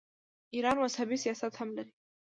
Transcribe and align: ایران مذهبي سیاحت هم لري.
ایران 0.53 0.77
مذهبي 0.83 1.17
سیاحت 1.23 1.53
هم 1.59 1.69
لري. 1.77 1.93